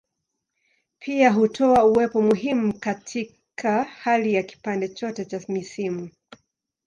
Pia 0.99 1.29
hutoa 1.31 1.83
uwepo 1.85 2.21
muhimu 2.21 2.79
katika 2.79 3.83
hali 3.83 4.33
ya 4.33 4.43
kipande 4.43 4.87
chote 4.89 5.25
cha 5.25 5.41
misimu. 5.47 6.09